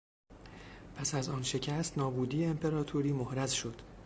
[0.95, 3.81] پس از آن شکست نابودی امپراطوری محرز شد.